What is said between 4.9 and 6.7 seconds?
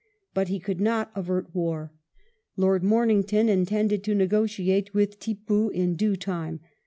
with Tippoo in due time.